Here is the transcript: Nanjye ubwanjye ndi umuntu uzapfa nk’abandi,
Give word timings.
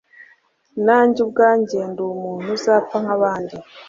Nanjye 0.85 1.19
ubwanjye 1.25 1.77
ndi 1.91 2.01
umuntu 2.13 2.47
uzapfa 2.57 2.95
nk’abandi, 3.03 3.55